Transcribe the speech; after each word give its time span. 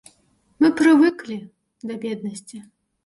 Мы 0.63 0.71
прывыклі 0.79 1.37
да 1.91 1.99
беднасці. 2.07 2.65